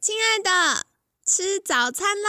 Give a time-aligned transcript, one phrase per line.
[0.00, 0.50] 亲爱的，
[1.24, 2.28] 吃早餐喽！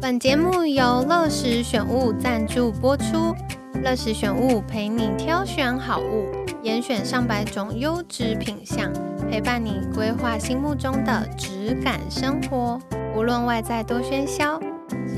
[0.00, 3.34] 本节目由乐时选物赞助播出。
[3.82, 6.30] 乐时选物陪你挑选好物，
[6.62, 8.92] 严选上百种优质品相，
[9.30, 12.78] 陪伴你规划心目中的质感生活。
[13.16, 14.60] 无论外在多喧嚣，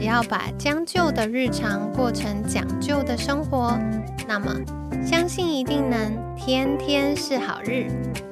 [0.02, 3.78] 只要把将就的日常过成讲究的生活，
[4.26, 4.52] 那么
[5.06, 7.86] 相信一定能天天是好日，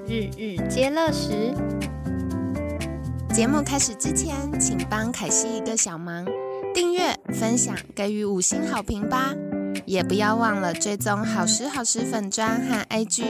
[0.04, 1.54] 日日皆乐时。
[3.32, 6.26] 节目开始之前，请帮凯西一个小忙，
[6.74, 9.32] 订阅、分享、给予五星好评吧。
[9.86, 13.22] 也不要忘了追踪好时好时粉砖和 IG，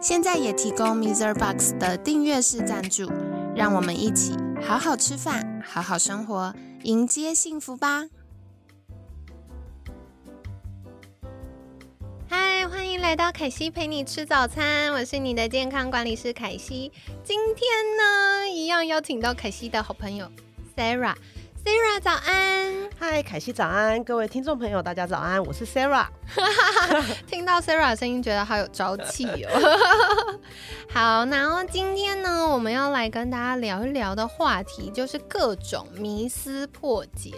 [0.00, 3.12] 现在也提供 Miser Box 的订阅式赞助，
[3.54, 4.34] 让我们一起
[4.66, 6.54] 好好吃饭，好好生活，
[6.84, 8.08] 迎接幸福吧！
[12.26, 16.90] 嗨，欢迎来到凯西陪你吃早餐，我是你的健康管理师凯西。
[17.22, 20.26] 今天呢，一样邀请到凯西的好朋友
[20.74, 21.14] Sarah。
[21.64, 26.06] Sarah 早安，嗨，凯西早安，各位听众朋友，大家早安，我是 Sarah。
[27.26, 30.40] 听到 Sarah 的声音，觉得好有朝气哦。
[30.92, 37.32] 好，然后今天呢，我们要来跟大家聊一聊的话题，就是各种迷思破解。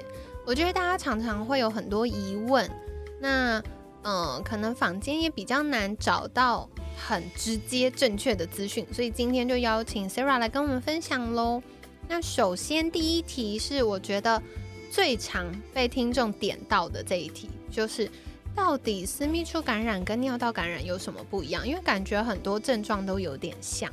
[0.45, 2.69] 我觉得大家常常会有很多疑问，
[3.21, 3.63] 那
[4.03, 11.63] 嗯，可能坊间也比较难找到很直接正确的资讯，所以今天就邀请 Sarah 来跟我们分享喽。
[12.09, 14.41] 那首先第一题是我觉得
[14.91, 18.09] 最常被听众点到的这一题，就是
[18.55, 21.67] 到底私密处感染跟尿道感染有什么不一样？
[21.67, 23.91] 因为感觉很多症状都有点像。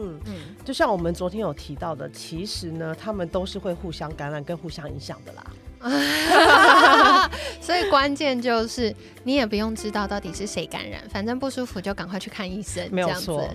[0.00, 5.44] 嗯嗯，就像我们昨天有提到的，其实呢，他们都是会互相感染跟互相影响的啦。
[7.60, 13.48] 所以关键就是你也不用知道到底是谁感染，反正不舒服就赶快去看医生，没有错。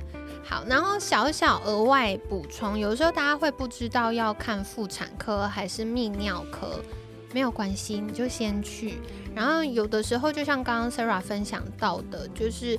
[0.44, 6.80] 好，然后小小额外补充，有时候大家会不知道要看妇产科还是泌尿科，
[7.34, 9.00] 没有关系，你就先去。
[9.34, 12.78] 然后有的时候就像刚刚 Sarah 分享到的，就是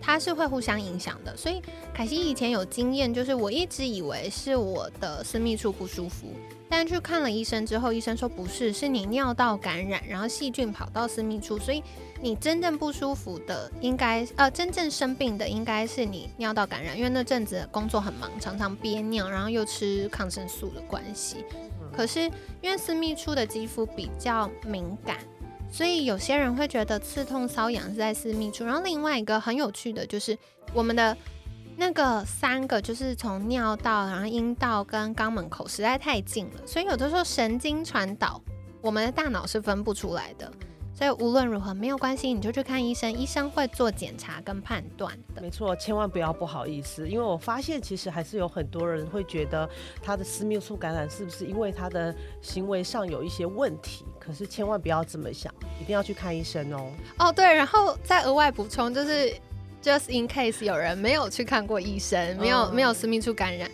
[0.00, 1.36] 它是会互相影响的。
[1.36, 1.60] 所以
[1.92, 6.28] 凯西以前有经验，就是我一直以为是我的私密处不舒服。
[6.68, 11.82] 但去看了医生之后，医生说不是，是你尿道感染，然后细菌跑到私密处，所以
[12.20, 21.44] 你真正不舒服的应该呃，真正生病的应该是你尿道感染，因为那阵子工作很忙，常常憋尿，然后又吃抗生素的关系。
[21.92, 22.22] 可是
[22.60, 25.18] 因为私密处的肌肤比较敏感，
[25.70, 28.64] 所以有些人会觉得刺痛、瘙痒是在私密处。
[28.64, 30.36] 然后另外一个很有趣的就是
[30.74, 31.16] 我们的。
[31.78, 38.40] 那个三个就是从尿道，然后阴道跟肛门口实在太近了，所以有的时候神经传导，
[38.80, 40.50] 我们的大脑是分不出来的。
[40.94, 45.42] 所以无论如何没有关系，你就去看医生，医生会做检查跟判断的。
[45.42, 49.68] 没错，千万不要不好意思，因为我发现其实还是有很多人会觉得
[50.02, 54.06] 他的私密处感染是不是因为他的行为上有一些问题？
[54.18, 56.90] 可是千万不要这么想，一定要去看医生哦。
[57.18, 59.30] 哦，对，然后再额外补充就是。
[59.86, 63.70] Just in case 有人没有去看过医生，没有没有私密处感染，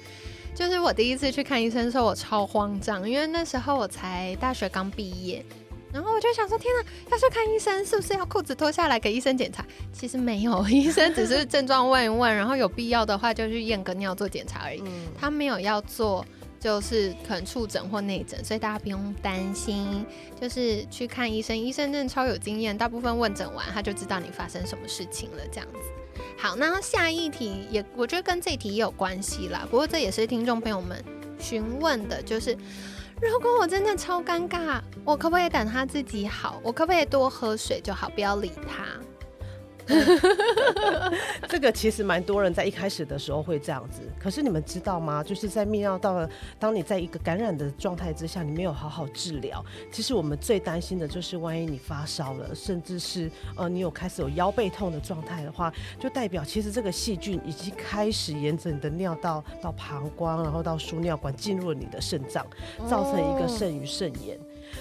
[0.55, 5.43] 就是我第一次去看医生的时候，我超慌张，因为那时候我才大学刚毕业，
[5.91, 9.65] 然后我就想说，天哪，要去看医生，是不是要裤子脱下来给医生检查？
[9.91, 14.83] 其实没有，医生只是症状问一问， 然后有必要的话就去验个尿做检查而已，
[15.19, 16.23] 他没有要做。
[16.61, 20.07] 就是可能触诊或内诊，所以大家不用担心。
[20.41, 25.39] 就是去看医生，医生真的超有经验，大部分问诊完他就知道你发生什么事情了。
[25.51, 25.79] 这样子，
[26.39, 29.67] 好，那下一题也我觉得跟这题也有关系啦。
[29.71, 31.03] 不过这也是听众朋友们
[31.39, 32.57] 询问的，就是
[33.21, 36.61] 如果我真的超尴尬，我可不可以等他自己好？
[36.63, 38.85] 我可不可以多喝水就好，不要理他？
[41.49, 45.23] 这个其实蛮多人在一开始的时候会这样子，可是你们知道吗？
[45.23, 46.29] 就是在泌尿道，
[46.59, 62.47] 当你在一个感染的状态之下，你没有好好治疗，其实我们最担心的就是万一你发烧了，甚至是呃你有开始有腰背痛的状态的话，就代表其实这个细菌已经开始沿着你的尿道到膀胱，然后到输尿管进入了你的肾脏，
[62.89, 64.39] 造成一个肾盂肾炎。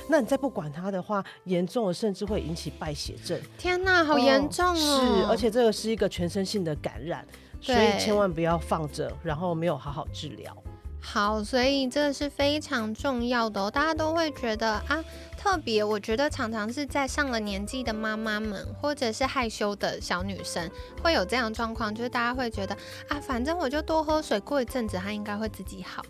[0.07, 3.39] 那你再不管它的话，严重的甚至会引起败血症。
[3.57, 4.75] 天哪，好严重哦！
[4.75, 7.25] 是，而且这个是一个全身性的感染，
[7.59, 10.55] 所以千万不要放着，然后没有好好治疗。
[11.03, 13.71] 好，所以这个是非常重要的哦。
[13.71, 15.03] 大家都会觉得啊，
[15.35, 20.69] 特别我觉得常常是在上了年纪的妈妈们，或者是害羞的小女生，
[21.01, 22.77] 会有这样的状况，就是大家会觉得
[23.09, 26.05] 啊，反正我就多喝水，过一阵子它应该会自己好。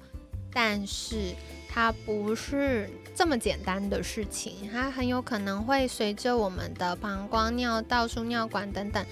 [0.54, 1.34] 但是
[1.74, 9.06] 它不是这么简单的事情，它很有可能会随着我们的膀胱、尿道、输尿管等等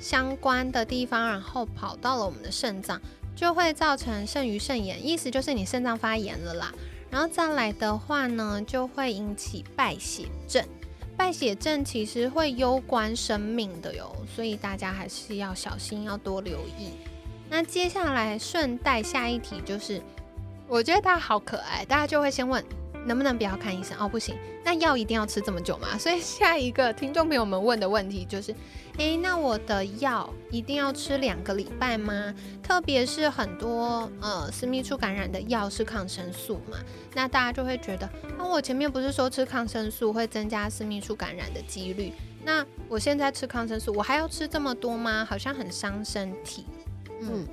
[0.00, 3.00] 相关的地方，然后跑到了我们的肾脏，
[3.34, 6.72] 就会造成肾盂肾炎，意思就是你肾脏发炎了啦。
[7.10, 10.64] 然后再来的话呢，就会引起败血症。
[11.16, 16.90] 败血症其实会攸关生命的哟，所以大家还是要小心，要多留意。
[17.48, 20.02] 那接下来顺带下一题就是，
[20.68, 22.64] 我觉得他好可爱，大家就会先问。
[23.06, 24.08] 能不能不要看医生哦？
[24.08, 24.34] 不行，
[24.64, 25.88] 那药一定要吃这么久吗？
[26.00, 28.54] 所以下一个听众朋友们问的问题就是：
[28.96, 32.34] 诶，那我的药一定要吃两个礼拜吗？
[32.62, 36.78] 特别是很多呃私密处感染的药是抗生素嘛，
[37.12, 38.06] 那大家就会觉得，
[38.38, 42.10] 啊，我前面不是说吃抗生素会增加私密处感染的几率？
[42.42, 45.26] 那我现在吃抗生素，我还要吃这么多吗？
[45.28, 46.64] 好像很伤身体。
[47.20, 47.46] 嗯，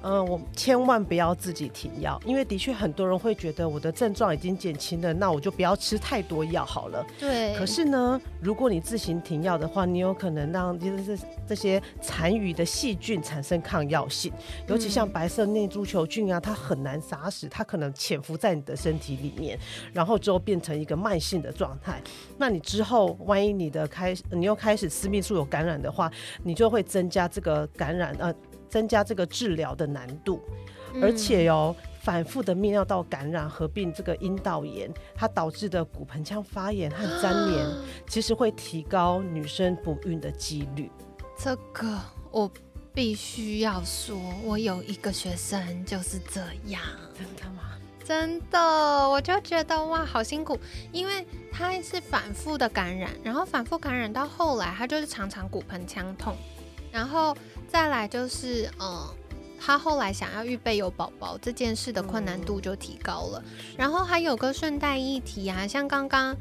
[0.00, 7.04] 呃，我千万不要自己停药，因为的确很多人会觉得我的症状已经减轻了，那我就不要吃太多药好了。
[7.18, 7.54] 对。
[7.56, 14.32] 可是呢，如果你自行停药的话，你有可能让就是这些残余的细菌产生抗药性，
[14.66, 19.58] 尤其像白色念珠球菌啊，它很难杀死，它可能潜伏在你的身体里面，
[19.92, 22.00] 然后之后变成一个慢性的状态。
[22.38, 26.10] 那你之后万一你的开你又开始私密处有感染的话，
[26.44, 28.34] 你就会增加这个感染呃。
[28.68, 30.40] 增加这个治疗的难度，
[31.02, 37.66] 而且哟，反复的泌尿道感染合并这个阴道炎，它导致的骨盆腔发炎和粘连，
[38.06, 40.90] 其实会提高女生不孕的几率。
[41.36, 41.98] 这个
[42.30, 42.50] 我
[42.94, 46.82] 必须要说，我有一个学生就是这样。
[47.14, 47.62] 真的吗？
[48.04, 48.58] 真的，
[49.08, 50.58] 我就觉得哇，好辛苦，
[50.92, 56.34] 因为他是反复的感染，然后反复感染到后来，他就是常常骨盆腔痛，
[56.92, 57.36] 然后。
[57.68, 59.06] 再来就是，嗯，
[59.60, 63.44] 他后来想要预备有宝宝这件事的困难度就提高了。
[63.76, 66.34] 然后还有个顺带一提啊，像刚刚，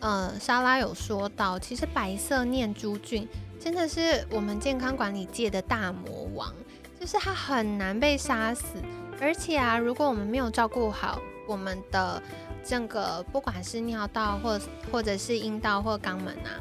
[0.00, 3.28] 呃，莎拉有说到，其实白色念珠菌
[3.60, 6.52] 真的是我们健康管理界的大魔王，
[6.98, 8.64] 就是它很难被杀死。
[9.20, 12.20] 而且啊，如果我们没有照顾好我们的
[12.64, 14.58] 这个，不管是尿道或
[14.90, 16.56] 或者是阴道或肛门啊，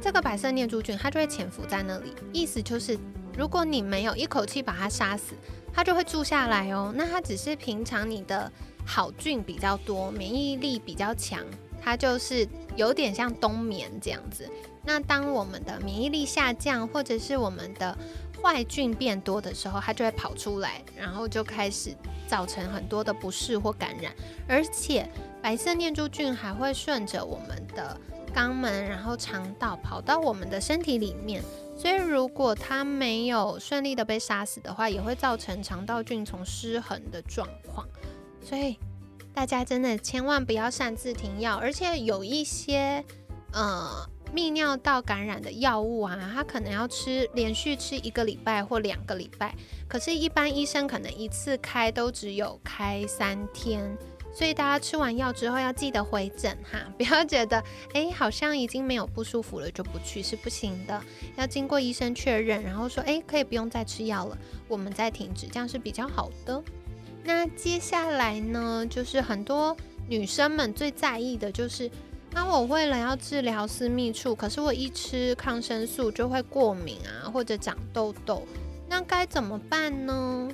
[0.00, 2.96] 这个白色念珠菌它就会潜伏在那里，意思就是。
[3.36, 5.34] 如果你没有一口气把它杀死，
[5.72, 6.92] 它就会住下来哦。
[6.96, 8.50] 那它只是平常你的
[8.84, 11.44] 好菌比较多，免疫力比较强，
[11.82, 14.48] 它就是有点像冬眠这样子。
[14.82, 17.96] 那当我们的免疫力下降，或者是我们的
[18.40, 21.94] 坏菌变多的时候，它就会跑出来，然后就开始
[22.26, 24.14] 造成很多的不适或感染。
[24.48, 25.06] 而且
[25.42, 28.00] 白色念珠菌还会顺着我们的
[28.34, 31.42] 肛门，然后肠道跑到我们的身体里面。
[31.76, 37.86] 所以，如果它没有顺利的被杀死的话，也会造成肠道菌丛失衡的状况。
[38.42, 38.78] 所以，
[39.34, 41.56] 大家真的千万不要擅自停药。
[41.56, 43.04] 而且，有一些
[43.52, 49.54] 呃泌尿道感染的药物啊，它可能要吃连续吃一个礼拜或两个礼拜，
[49.86, 53.96] 可是，一般医生可能一次开都只有开三天。
[54.36, 57.62] 所以大家吃完药之后要记得回诊哈， 不要觉得
[57.94, 61.02] 哎好像已经没有不舒服了就不去是不行的，
[61.36, 64.36] 要经过医生确认，然后说哎可以不用再吃药了，
[64.68, 66.62] 我们再停止，这样是比较好的。
[67.24, 69.74] 那接下来呢，就是很多
[70.06, 71.90] 女生们最在意的就是，
[72.30, 78.46] 那我为了要治疗私密处，可是我一吃抗生素就会过敏啊，或者长痘痘，
[78.86, 80.48] 那该怎么办呢？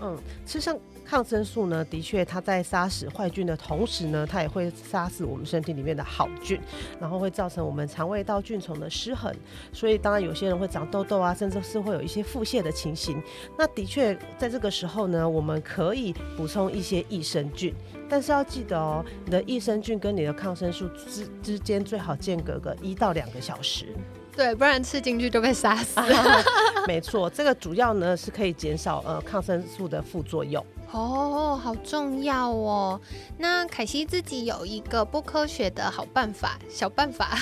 [0.00, 0.78] 嗯，吃上。
[1.08, 6.60] 抗生素呢，的确它在杀死坏菌的同时呢，它也会杀死我们身体里面的好菌，
[7.00, 9.32] 然后会造成我们肠胃道菌虫的失衡。
[9.72, 13.22] 所以当然有些人会长痘痘啊，甚至是会有一些腹泻的情形。
[13.56, 17.72] 那的确在这个时候呢，我们可以补充一些益生菌，
[18.08, 23.86] 但是要记得哦，你的益生菌跟你的抗生素之之间最好间隔个一到两个小时。
[24.34, 25.98] 对，不然吃进去就被杀死。
[26.86, 30.62] 没错，这个主要呢是可以减少呃抗生素的副作用。
[30.92, 33.00] 哦，好重要哦。
[33.36, 37.36] 那凯西自己有一个不科学的好办法，小办法，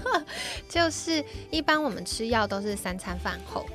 [0.68, 3.66] 就是一般我们吃药都是三餐饭后，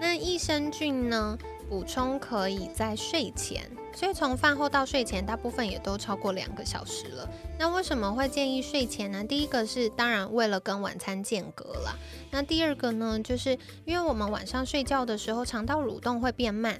[0.00, 7.28] 那益生菌呢补充可以在睡前，所以从饭后到睡前，大部分也都超过两个小时了。
[7.58, 9.22] 那为什么会建议睡前呢？
[9.22, 11.96] 第一个是当然为了跟晚餐间隔了，
[12.32, 16.76] 那第二个呢，就是因为我们晚上睡觉的时候，肠道蠕动会变慢。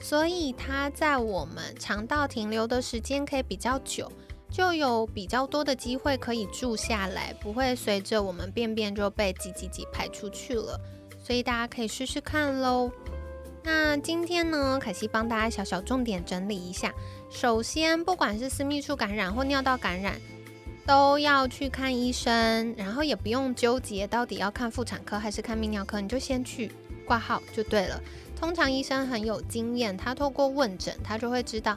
[0.00, 4.10] 所以它在我们肠道停留的时间可以比较久，
[4.50, 10.78] 就有比较多的机会可以住下来，不会随着我们便便就被挤挤挤排出去了。
[11.22, 12.90] 所以大家可以试试看喽。
[13.64, 16.94] 那今天呢，凯西帮大家小小重点整理一下。
[17.28, 20.20] 首先，不管是私密处感染或尿道感染，
[20.86, 26.70] 都要去看医生，然后也不用纠结到底要看妇产科还是看泌尿科，你就先去
[27.04, 28.00] 挂号就对了。
[28.36, 31.74] 通常医生很有经验，他透过问诊，他就会知道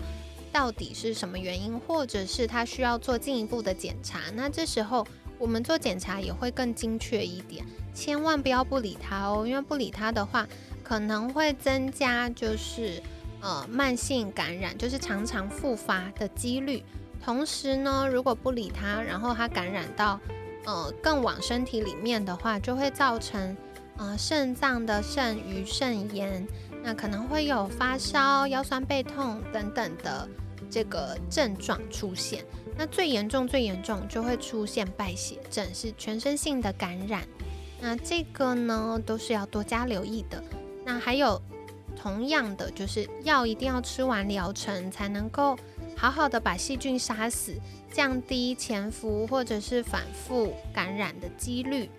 [0.52, 4.20] 到底是什么原因，或者是他需要做进一步的检查。
[4.36, 5.08] 那这时候
[5.40, 10.48] 我们做检查也会更精确一点，千万不要不理他哦，因为不理他的话。
[10.82, 13.00] 可能会增加就是
[13.42, 16.84] 呃慢性感染，就是常常复发的几率。
[17.24, 20.20] 同时呢，如果不理他，然后他感染到
[20.66, 23.56] 呃更往身体里面的话，就会造成
[24.00, 26.48] 呃肾脏的肾盂肾炎，
[26.82, 30.28] 那可能会有发烧、腰酸背痛等等的
[30.72, 32.44] 这个症状出现。
[32.78, 37.28] 那最严重、最严重就会出现败血症，是全身性的感染。
[37.82, 40.42] 那这个呢，都是要多加留意的。
[40.86, 41.42] 那还有
[41.96, 45.58] 同样的，就是药一定要吃完疗程，才能够
[45.98, 47.54] 好好的把细菌杀死，
[47.92, 51.90] 降低潜伏或者是反复感染的几率。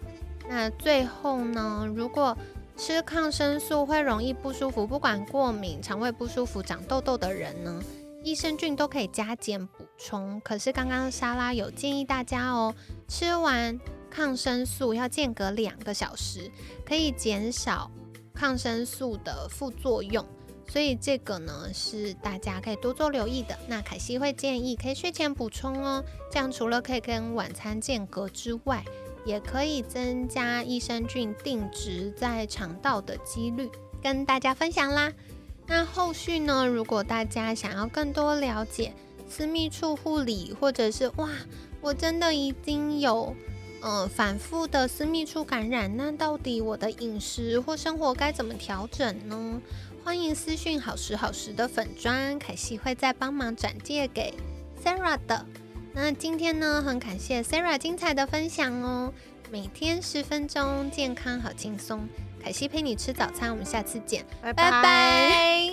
[0.51, 2.37] 那最后呢，如果
[2.77, 7.81] 吃抗生素会容易不舒服，不管过敏、肠胃不舒服、长痘痘的人呢，
[8.25, 10.41] 益生菌都可以加减补充。
[10.45, 12.75] 可是刚刚莎拉有建议大家哦，
[13.07, 13.79] 吃完
[14.11, 16.51] 抗生素要间隔两个小时，
[16.85, 17.89] 可以减少。
[18.33, 20.25] 抗生素的副作用，
[20.67, 23.59] 所以这个呢是大家可以多做留意的。
[23.69, 28.83] 那凯西会建议可以睡前补充哦，这样除了可以跟晚餐间隔之外，
[29.25, 33.71] 也可以增加益生菌定植在肠道的几率。
[34.03, 35.13] 跟大家分享啦。
[35.67, 38.95] 那后续呢，如果大家想要更多了解
[39.29, 41.29] 私密处护理，或者是哇，
[41.81, 43.35] 我真的已经有。
[43.83, 49.59] 呃，反复的私密处感染，那到底我的饮食或生活该怎么调整呢？
[50.05, 54.35] 欢迎私讯好时好时的粉砖，凯西会再帮忙转借给
[54.85, 55.47] Sarah 的。
[55.93, 59.13] 那今天呢，很感谢 Sarah 精彩的分享哦。
[59.51, 62.09] 每天十分钟，健康好轻松。
[62.43, 65.70] 凯西陪你吃早餐，我们下次见，拜拜。